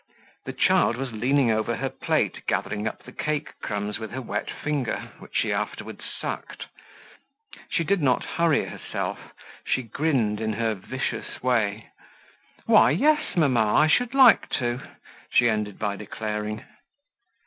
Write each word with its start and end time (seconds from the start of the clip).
The 0.45 0.53
child 0.53 0.95
was 0.95 1.11
leaning 1.11 1.51
over 1.51 1.75
her 1.75 1.89
plate 1.91 2.41
gathering 2.47 2.87
up 2.87 3.03
the 3.03 3.11
cake 3.11 3.51
crumbs 3.61 3.99
with 3.99 4.09
her 4.13 4.19
wet 4.23 4.49
finger, 4.49 5.11
which 5.19 5.35
she 5.35 5.53
afterwards 5.53 6.03
sucked. 6.19 6.65
She 7.69 7.83
did 7.83 8.01
not 8.01 8.23
hurry 8.23 8.65
herself. 8.65 9.19
She 9.63 9.83
grinned 9.83 10.41
in 10.41 10.53
her 10.53 10.73
vicious 10.73 11.43
way. 11.43 11.89
"Why 12.65 12.89
yes, 12.89 13.35
mamma, 13.37 13.75
I 13.75 13.85
should 13.85 14.15
like 14.15 14.49
to," 14.57 14.81
she 15.29 15.47
ended 15.47 15.77
by 15.77 15.97
declaring. 15.97 16.65